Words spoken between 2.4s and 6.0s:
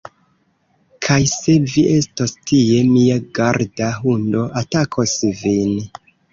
tie, mia garda hundo atakos vin